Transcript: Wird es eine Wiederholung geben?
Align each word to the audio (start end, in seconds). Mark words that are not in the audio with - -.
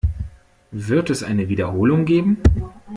Wird 0.73 1.11
es 1.11 1.21
eine 1.21 1.47
Wiederholung 1.47 2.05
geben? 2.05 2.39